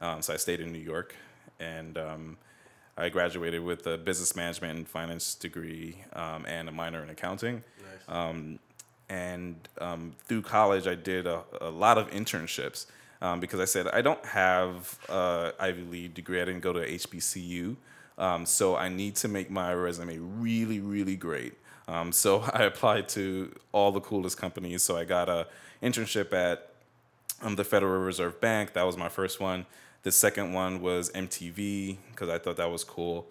[0.00, 1.14] Um, so I stayed in New York,
[1.58, 2.36] and um,
[2.96, 7.64] I graduated with a business management and finance degree um, and a minor in accounting.
[7.78, 8.16] Nice.
[8.16, 8.58] Um,
[9.08, 12.86] and um, through college, I did a, a lot of internships
[13.22, 16.40] um, because I said I don't have a Ivy League degree.
[16.40, 17.76] I didn't go to HBCU,
[18.18, 21.54] um, so I need to make my resume really, really great.
[21.88, 24.82] Um, so I applied to all the coolest companies.
[24.82, 25.46] So I got a
[25.82, 26.70] internship at
[27.42, 28.72] um, the Federal Reserve Bank.
[28.74, 29.66] That was my first one.
[30.02, 33.28] The second one was MTV because I thought that was cool.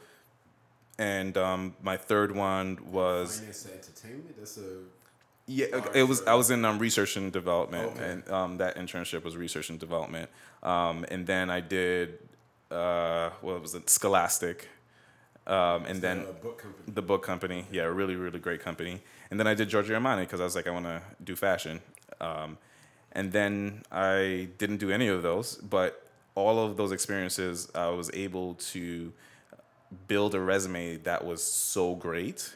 [1.00, 4.38] And um, my third one was entertainment.
[4.38, 4.82] That's a
[5.50, 6.22] yeah, it was.
[6.28, 8.10] I uh, was in um, research and development, Okay.
[8.12, 10.30] and um, that internship was research and development.
[10.62, 12.20] Um, and then I did
[12.70, 14.68] uh, what was it, Scholastic,
[15.48, 16.94] um, and then The book company.
[16.94, 17.66] the book company.
[17.72, 19.02] Yeah, a really, really great company.
[19.32, 21.82] And then I did Giorgio Armani because I was like, I want to do fashion.
[22.22, 22.58] Um,
[23.14, 28.12] and then I didn't do any of those, but all of those experiences, I was
[28.14, 29.12] able to
[30.08, 32.54] build a resume that was so great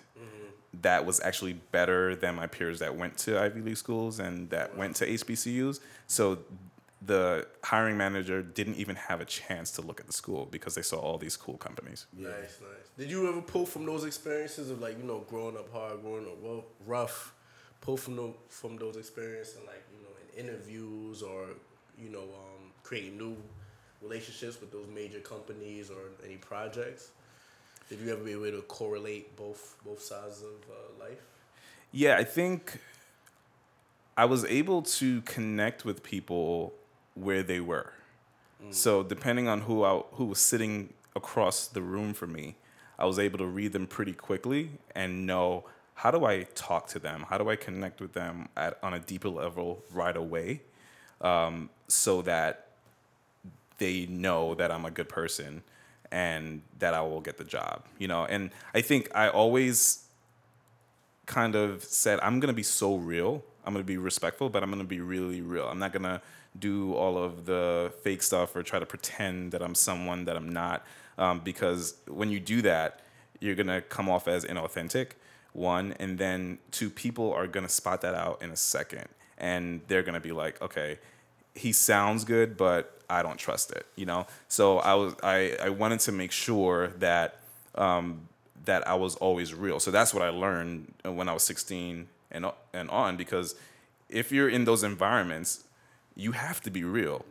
[0.82, 4.76] that was actually better than my peers that went to Ivy League schools and that
[4.76, 5.80] went to HBCUs.
[6.08, 6.40] So
[7.06, 10.82] the hiring manager didn't even have a chance to look at the school because they
[10.82, 12.08] saw all these cool companies.
[12.18, 12.30] Yeah.
[12.30, 12.90] Nice, nice.
[12.98, 16.26] Did you ever pull from those experiences of like you know growing up hard, growing
[16.26, 17.34] up ro- rough,
[17.82, 21.48] pull from the, from those experiences and like you know in interviews or
[21.98, 23.36] you know um, creating new
[24.02, 27.12] relationships with those major companies or any projects?
[27.94, 31.20] Did you ever be able to correlate both both sides of uh, life?
[31.92, 32.80] Yeah, I think
[34.18, 36.74] I was able to connect with people
[37.14, 37.94] where they were.
[38.72, 42.56] So depending on who I, who was sitting across the room from me,
[42.98, 47.00] I was able to read them pretty quickly and know how do I talk to
[47.00, 47.28] them?
[47.30, 50.62] How do I connect with them at on a deeper level right away,
[51.22, 52.70] um, so that
[53.78, 55.62] they know that I'm a good person
[56.14, 57.86] and that I will get the job.
[57.98, 60.06] You know, and I think I always
[61.26, 63.44] kind of said, I'm gonna be so real.
[63.66, 65.68] I'm gonna be respectful, but I'm gonna be really real.
[65.68, 66.22] I'm not gonna
[66.58, 70.50] do all of the fake stuff or try to pretend that I'm someone that I'm
[70.50, 70.86] not,
[71.18, 73.00] um, because when you do that,
[73.40, 75.14] you're gonna come off as inauthentic.
[75.54, 79.08] One, and then two, people are gonna spot that out in a second,
[79.40, 81.00] and they're gonna be like, okay,
[81.56, 83.86] he sounds good, but I don't trust it.
[83.96, 84.26] You know.
[84.48, 87.40] So I was I I wanted to make sure that
[87.76, 88.28] um,
[88.66, 89.80] that I was always real.
[89.80, 93.56] So that's what I learned when I was 16 and and on because
[94.10, 95.64] if you're in those environments,
[96.16, 97.26] you have to be real.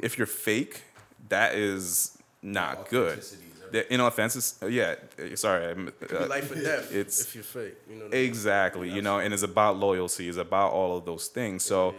[0.00, 0.82] If you're fake,
[1.28, 3.22] that is not good.
[3.72, 4.96] The inauthentic, yeah.
[5.36, 7.76] Sorry, I'm, uh, life and death it's- if you're fake.
[7.88, 8.04] You know.
[8.06, 8.24] what I mean?
[8.28, 11.62] Exactly, you know, and it's about loyalty, it's about all of those things.
[11.64, 11.94] So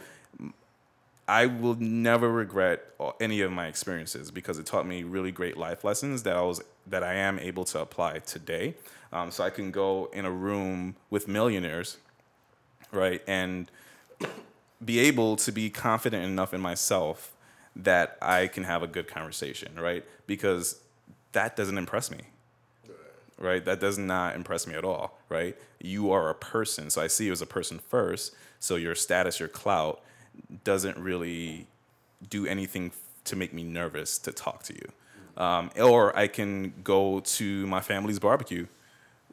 [1.32, 2.84] I will never regret
[3.22, 6.62] any of my experiences because it taught me really great life lessons that I was
[6.86, 8.76] that I am able to apply today.
[9.14, 12.00] Um, so I can go in a room with millionaires,
[12.92, 13.72] right, and
[14.84, 17.34] be able to be confident enough in myself
[17.78, 20.04] that I can have a good conversation, right?
[20.28, 20.82] Because
[21.32, 22.24] that doesn't impress me
[23.38, 23.66] right?
[23.66, 25.58] That does not impress me at all, right?
[25.80, 28.36] You are a person, so I see you as a person first.
[28.60, 30.04] So your status, your clout,
[30.64, 31.68] doesn't really
[32.30, 32.92] do anything
[33.26, 34.92] to make me nervous to talk to you.
[35.42, 38.68] Um, or I can go to my family's barbecue,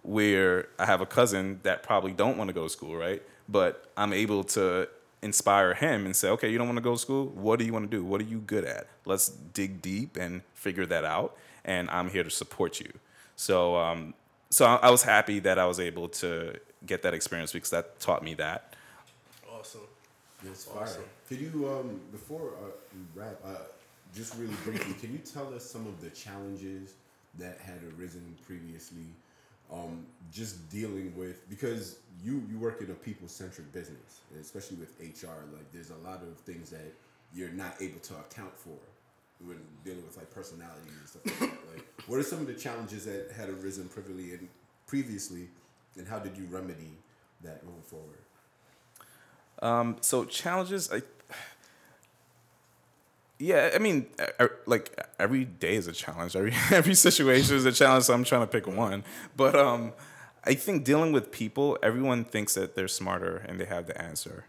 [0.03, 3.23] where I have a cousin that probably don't want to go to school, right?
[3.49, 4.89] But I'm able to
[5.23, 7.27] inspire him and say, okay, you don't want to go to school.
[7.27, 8.05] What do you want to do?
[8.05, 8.87] What are you good at?
[9.05, 11.37] Let's dig deep and figure that out.
[11.65, 12.91] And I'm here to support you.
[13.37, 14.15] So, um,
[14.51, 16.55] so I, I was happy that I was able to
[16.87, 18.75] get that experience because that taught me that.
[20.45, 20.83] That's fire.
[20.85, 21.03] Awesome.
[21.29, 23.57] Could you, um, before uh, we wrap, uh,
[24.15, 26.95] just really briefly, can you tell us some of the challenges
[27.39, 29.07] that had arisen previously,
[29.73, 34.93] um, just dealing with because you you work in a people centric business, especially with
[35.01, 35.45] HR.
[35.53, 36.95] Like, there's a lot of things that
[37.35, 38.79] you're not able to account for
[39.45, 41.59] when dealing with like personality and stuff like that.
[41.75, 44.49] Like, what are some of the challenges that had arisen previously and
[44.87, 45.49] previously,
[45.97, 46.93] and how did you remedy
[47.43, 48.19] that moving forward?
[49.61, 51.03] Um, so challenges, I,
[53.39, 54.07] yeah, I mean,
[54.39, 56.35] uh, like every day is a challenge.
[56.37, 58.05] Every every situation is a challenge.
[58.05, 59.05] So I'm trying to pick one,
[59.37, 59.93] but um,
[60.45, 64.47] I think dealing with people, everyone thinks that they're smarter and they have the answer.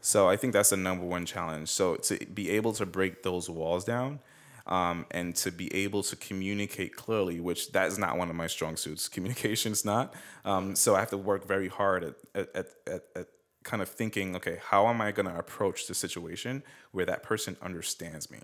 [0.00, 1.68] So I think that's the number one challenge.
[1.68, 4.20] So to be able to break those walls down.
[4.68, 8.48] Um, and to be able to communicate clearly, which that is not one of my
[8.48, 9.08] strong suits.
[9.16, 10.12] Communication is not.
[10.44, 13.28] Um, so I have to work very hard at, at, at, at
[13.66, 17.56] kind of thinking, okay, how am I going to approach the situation where that person
[17.60, 18.38] understands me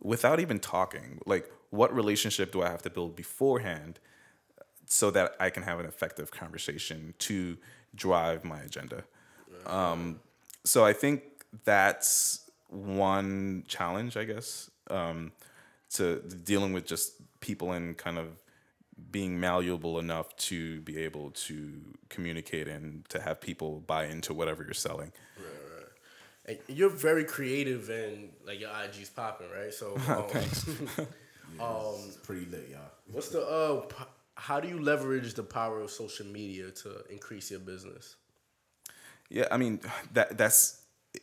[0.00, 1.20] without even talking?
[1.24, 4.00] Like, what relationship do I have to build beforehand
[4.86, 7.56] so that I can have an effective conversation to
[7.94, 9.04] drive my agenda?
[9.64, 10.20] Um,
[10.64, 11.22] so I think
[11.64, 15.32] that's one challenge, I guess, um,
[15.94, 18.26] to dealing with just people and kind of
[19.10, 21.72] being malleable enough to be able to
[22.08, 25.12] communicate and to have people buy into whatever you're selling.
[25.38, 25.46] Right,
[26.48, 26.60] right.
[26.68, 29.72] And you're very creative and like your IG's popping, right?
[29.72, 31.06] So, um,
[31.60, 32.80] um, It's pretty lit, y'all.
[33.10, 34.04] what's the uh, p-
[34.36, 38.16] how do you leverage the power of social media to increase your business?
[39.30, 39.80] Yeah, I mean
[40.12, 40.80] that that's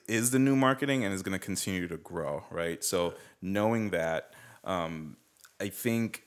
[0.08, 2.84] is the new marketing and is going to continue to grow, right?
[2.84, 5.18] So knowing that, um,
[5.60, 6.24] I think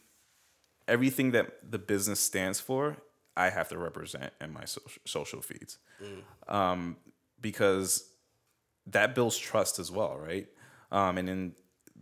[0.89, 2.97] everything that the business stands for,
[3.37, 5.79] I have to represent in my social social feeds,
[6.49, 6.97] um,
[7.41, 8.11] because
[8.87, 10.49] that builds trust as well, right?
[10.91, 11.53] Um, and then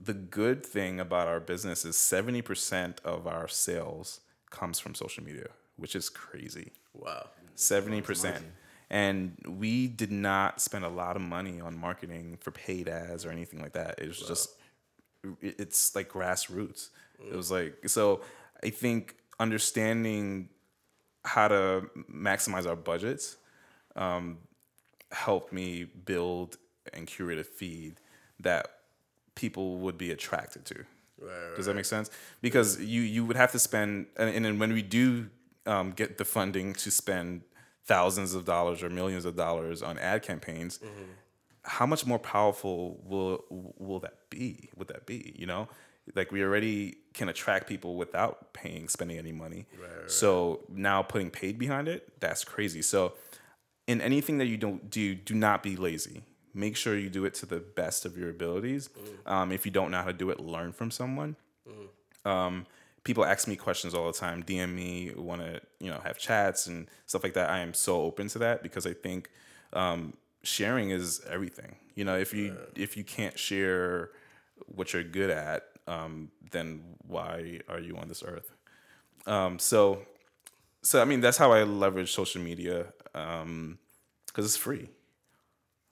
[0.02, 4.20] the good thing about our business is seventy percent of our sales
[4.50, 6.72] comes from social media, which is crazy.
[6.94, 7.28] Wow.
[7.54, 8.44] Seventy percent.
[8.92, 13.30] And we did not spend a lot of money on marketing for paid ads or
[13.30, 14.00] anything like that.
[14.00, 14.48] It was just,
[15.40, 16.88] it's like grassroots.
[17.20, 18.22] It was like so.
[18.62, 20.48] I think understanding
[21.24, 23.36] how to maximize our budgets
[23.96, 24.38] um,
[25.12, 26.56] helped me build
[26.92, 28.00] and curate a feed
[28.40, 28.66] that
[29.34, 30.84] people would be attracted to.
[31.20, 32.10] Right, Does that make sense?
[32.40, 35.28] Because you you would have to spend, and, and then when we do
[35.66, 37.42] um, get the funding to spend
[37.84, 40.80] thousands of dollars or millions of dollars on ad campaigns,
[41.64, 44.70] how much more powerful will will that be?
[44.76, 45.34] Would that be?
[45.36, 45.68] You know,
[46.14, 49.66] like we already can attract people without paying spending any money.
[50.08, 52.82] So now putting paid behind it, that's crazy.
[52.82, 53.14] So
[53.86, 56.22] in anything that you don't do, do not be lazy.
[56.54, 58.88] Make sure you do it to the best of your abilities.
[59.26, 61.36] Um, if you don't know how to do it, learn from someone.
[62.24, 62.66] Um,
[63.04, 66.66] people ask me questions all the time, DM me, want to you know have chats
[66.66, 67.50] and stuff like that.
[67.50, 69.30] I am so open to that because I think
[69.72, 71.76] um, sharing is everything.
[71.94, 74.10] You know, if you if you can't share
[74.66, 76.66] what you're good at, um, then
[77.06, 78.48] why are you on this earth?
[79.26, 79.78] Um, so,
[80.82, 82.78] so I mean, that's how I leverage social media
[83.12, 84.88] because it's free,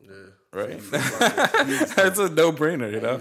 [0.01, 0.11] Yeah.
[0.53, 0.81] right?
[0.81, 3.21] it's a no brainer, you know.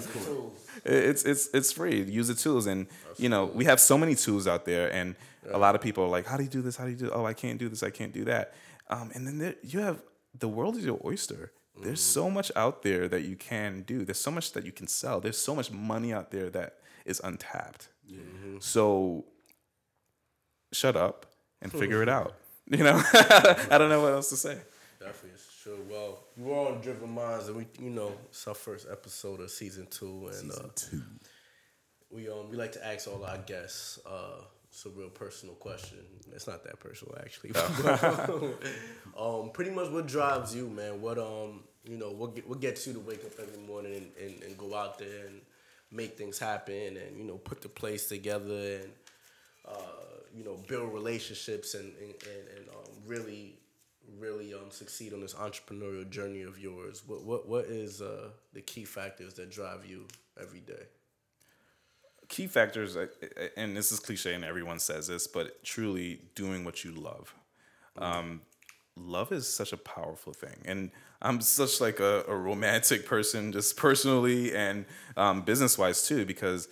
[0.86, 2.04] It's it's it's free.
[2.04, 5.16] Use the tools, and you know we have so many tools out there, and
[5.52, 6.78] a lot of people are like, "How do you do this?
[6.78, 7.10] How do you do?
[7.12, 7.84] Oh, I can't do this.
[7.84, 8.54] I can't do that."
[8.90, 10.02] Um, and then there, you have
[10.40, 11.52] the world is your oyster.
[11.82, 14.04] There's so much out there that you can do.
[14.06, 15.20] There's so much that you can sell.
[15.20, 17.90] There's so much money out there that is untapped.
[18.60, 19.26] So
[20.74, 21.26] shut up
[21.62, 22.36] and figure it out.
[22.70, 24.58] You know, I don't know what else to say.
[25.00, 25.80] Definitely, true.
[25.90, 29.88] Well, we're on Driven Minds, and we, you know, it's our first episode of season
[29.90, 31.02] two, and uh, Two.
[32.12, 34.42] we um we like to ask all our guests uh
[34.78, 35.98] it's a real personal question.
[36.36, 37.52] It's not that personal actually.
[39.20, 41.02] um, pretty much what drives you, man?
[41.02, 44.12] What um you know what get, what gets you to wake up every morning and,
[44.22, 45.42] and, and go out there and
[45.90, 48.92] make things happen and you know put the place together and
[49.68, 53.56] uh, you know build relationships and and, and, and um, really
[54.20, 57.02] really um succeed on this entrepreneurial journey of yours.
[57.08, 60.06] What what what is uh the key factors that drive you
[60.40, 60.86] every day?
[62.28, 62.98] Key factors,
[63.56, 67.34] and this is cliche, and everyone says this, but truly doing what you love.
[67.98, 68.42] Um,
[68.96, 73.78] love is such a powerful thing, and I'm such like a, a romantic person, just
[73.78, 76.68] personally and um, business wise too, because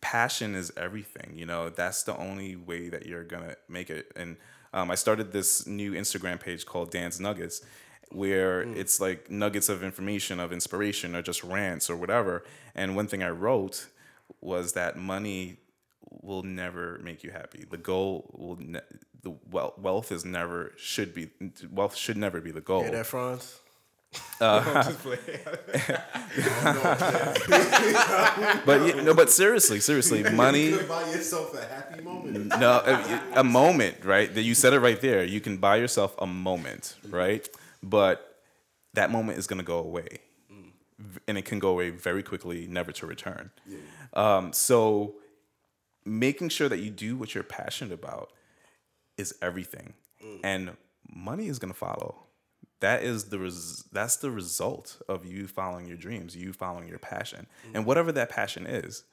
[0.00, 1.32] passion is everything.
[1.34, 4.10] You know, that's the only way that you're gonna make it.
[4.16, 4.36] And
[4.72, 7.62] um, I started this new Instagram page called Dance Nuggets,
[8.10, 12.44] where it's like nuggets of information, of inspiration, or just rants or whatever.
[12.74, 13.86] And one thing I wrote
[14.40, 15.58] was that money
[16.10, 17.64] will never make you happy.
[17.68, 18.80] The goal will ne-
[19.22, 21.30] the wealth wealth is never should be
[21.70, 22.82] wealth should never be the goal.
[22.82, 23.58] Hear that, Franz?
[24.40, 24.62] Uh,
[28.64, 30.68] but yeah, no, but seriously, seriously, money.
[30.68, 32.46] You could buy yourself a happy moment.
[32.58, 35.76] no uh, a, a moment right that you said it right there you can buy
[35.76, 37.48] yourself a moment right
[37.82, 38.40] but
[38.94, 40.20] that moment is going to go away
[41.26, 43.50] and it can go away very quickly never to return.
[44.14, 45.14] Um, so
[46.04, 48.32] making sure that you do what you're passionate about
[49.16, 49.94] is everything.
[50.44, 50.76] And
[51.08, 52.24] money is going to follow.
[52.80, 56.98] That is the res- that's the result of you following your dreams you following your
[56.98, 57.46] passion.
[57.74, 59.04] And whatever that passion is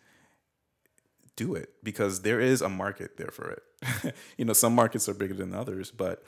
[1.35, 4.15] do it because there is a market there for it.
[4.37, 6.23] you know, some markets are bigger than others, but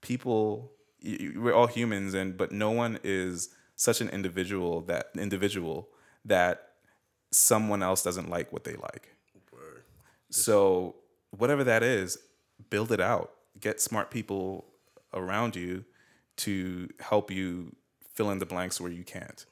[0.00, 0.72] people,
[1.04, 5.88] we're all humans, and but no one is such an individual that individual
[6.24, 6.70] that
[7.30, 9.14] someone else doesn't like what they like.
[10.30, 10.96] So
[11.30, 12.18] whatever that is,
[12.70, 13.32] build it out.
[13.60, 14.66] Get smart people
[15.14, 15.84] around you
[16.38, 17.74] to help you
[18.14, 19.44] fill in the blanks where you can't.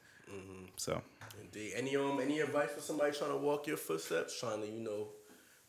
[0.77, 1.03] So.
[1.41, 1.73] Indeed.
[1.77, 5.09] Any um any advice for somebody trying to walk your footsteps, trying to you know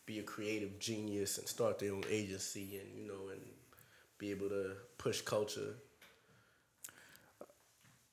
[0.06, 3.42] be a creative genius and start their own agency and you know and
[4.18, 5.76] be able to push culture.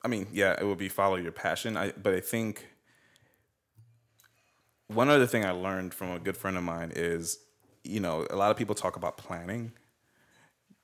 [0.05, 1.76] I mean, yeah, it would be follow your passion.
[1.76, 2.66] I but I think
[4.88, 7.38] one other thing I learned from a good friend of mine is,
[7.84, 9.72] you know, a lot of people talk about planning.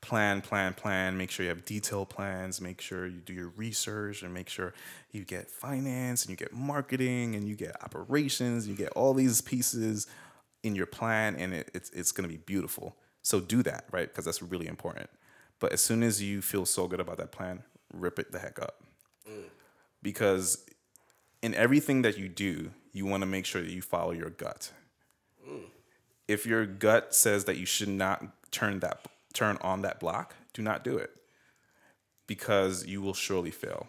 [0.01, 1.19] Plan, plan, plan.
[1.19, 2.61] Make sure you have detailed plans.
[2.61, 4.73] Make sure you do your research and make sure
[5.11, 8.69] you get finance and you get marketing and you get operations.
[8.69, 10.07] You get all these pieces
[10.63, 12.97] in your plan and it, it's it's going to be beautiful.
[13.23, 14.09] So do that, right?
[14.09, 15.11] Because that's really important.
[15.59, 18.61] But as soon as you feel so good about that plan, rip it the heck
[18.61, 18.85] up.
[20.03, 20.65] Because
[21.43, 24.73] in everything that you do, you want to make sure that you follow your gut.
[26.27, 30.63] If your gut says that you should not turn that turn on that block, do
[30.63, 31.11] not do it
[32.27, 33.87] because you will surely fail.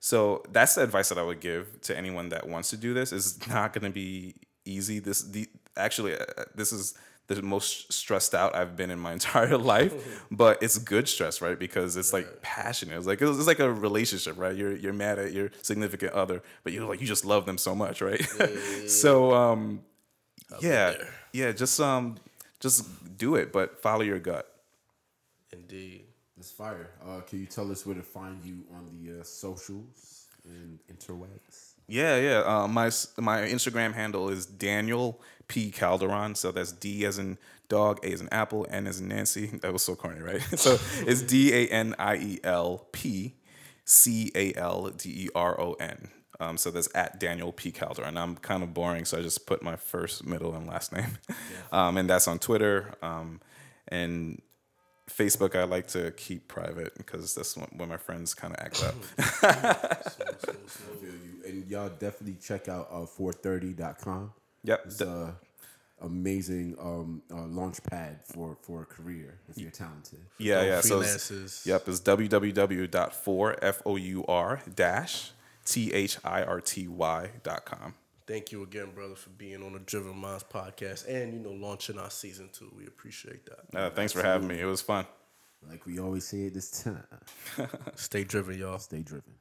[0.00, 3.12] So that's the advice that I would give to anyone that wants to do this.
[3.12, 5.00] It's not going to be easy.
[5.00, 6.94] This the actually uh, this is
[7.28, 11.58] the most stressed out I've been in my entire life, but it's good stress, right?
[11.58, 12.96] Because it's like passionate.
[12.96, 14.56] It's like it's like a relationship, right?
[14.56, 17.74] You're you're mad at your significant other, but you're like you just love them so
[17.74, 18.22] much, right?
[18.88, 19.82] so um,
[20.60, 20.94] yeah,
[21.32, 22.16] yeah, just um,
[22.60, 24.50] just do it, but follow your gut.
[25.52, 26.04] Indeed.
[26.38, 26.90] That's fire.
[27.04, 31.67] Uh, can you tell us where to find you on the uh, socials and interwebs?
[31.88, 32.38] Yeah, yeah.
[32.44, 36.34] Uh, my my Instagram handle is Daniel P Calderon.
[36.34, 39.46] So that's D as in dog, A as in apple, N as in Nancy.
[39.62, 40.42] That was so corny, right?
[40.56, 43.34] so it's D A N I E L P
[43.84, 46.10] C A L D E R O N.
[46.40, 48.16] Um, so that's at Daniel P Calderon.
[48.16, 51.18] I'm kind of boring, so I just put my first, middle, and last name.
[51.72, 52.94] Um, and that's on Twitter.
[53.02, 53.40] Um,
[53.88, 54.40] and
[55.10, 58.82] Facebook, I like to keep private because that's when when my friends kind of act
[58.82, 58.94] up.
[59.42, 59.94] I
[60.40, 60.54] feel
[61.02, 61.37] you.
[61.48, 64.32] And y'all definitely check out uh, 430.com.
[64.64, 64.82] Yep.
[64.86, 65.34] It's a
[66.00, 70.20] amazing um, uh, launch pad for, for a career if you're talented.
[70.38, 70.80] Yeah, Dope yeah.
[70.82, 71.66] So it's- freelancers.
[71.66, 75.32] yep, it's www.4 f o u r dash
[75.64, 77.94] t h i r t y dot com.
[78.26, 81.98] Thank you again, brother, for being on the Driven Minds podcast and you know launching
[81.98, 82.70] our season two.
[82.76, 83.76] We appreciate that.
[83.78, 84.60] Uh, thanks for having me.
[84.60, 85.06] It was fun.
[85.68, 87.02] Like we always say at this time,
[87.96, 88.78] Stay driven, y'all.
[88.78, 89.32] stay driven.